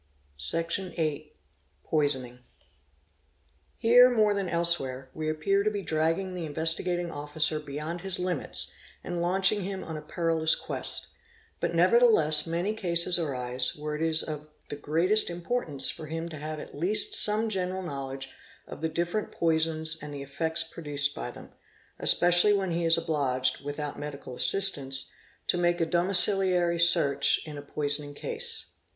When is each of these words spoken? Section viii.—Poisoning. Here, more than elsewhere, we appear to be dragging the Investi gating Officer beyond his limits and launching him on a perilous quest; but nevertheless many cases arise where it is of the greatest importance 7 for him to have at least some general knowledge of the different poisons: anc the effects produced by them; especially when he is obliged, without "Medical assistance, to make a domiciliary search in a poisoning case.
Section 0.35 0.89
viii.—Poisoning. 0.95 2.39
Here, 3.77 4.09
more 4.09 4.33
than 4.33 4.49
elsewhere, 4.49 5.11
we 5.13 5.29
appear 5.29 5.61
to 5.61 5.69
be 5.69 5.83
dragging 5.83 6.33
the 6.33 6.49
Investi 6.49 6.83
gating 6.83 7.11
Officer 7.11 7.59
beyond 7.59 8.01
his 8.01 8.17
limits 8.17 8.71
and 9.03 9.21
launching 9.21 9.61
him 9.61 9.83
on 9.83 9.97
a 9.97 10.01
perilous 10.01 10.55
quest; 10.55 11.09
but 11.59 11.75
nevertheless 11.75 12.47
many 12.47 12.73
cases 12.73 13.19
arise 13.19 13.75
where 13.75 13.93
it 13.95 14.01
is 14.01 14.23
of 14.23 14.49
the 14.69 14.75
greatest 14.75 15.29
importance 15.29 15.89
7 15.89 15.95
for 15.97 16.05
him 16.07 16.29
to 16.29 16.37
have 16.39 16.57
at 16.59 16.73
least 16.75 17.13
some 17.13 17.47
general 17.47 17.83
knowledge 17.83 18.29
of 18.65 18.81
the 18.81 18.89
different 18.89 19.31
poisons: 19.31 19.97
anc 19.97 20.13
the 20.13 20.23
effects 20.23 20.63
produced 20.63 21.13
by 21.13 21.29
them; 21.29 21.51
especially 21.99 22.53
when 22.55 22.71
he 22.71 22.85
is 22.85 22.97
obliged, 22.97 23.63
without 23.63 23.99
"Medical 23.99 24.35
assistance, 24.35 25.11
to 25.45 25.59
make 25.59 25.79
a 25.79 25.85
domiciliary 25.85 26.79
search 26.79 27.39
in 27.45 27.55
a 27.55 27.61
poisoning 27.61 28.15
case. 28.15 28.71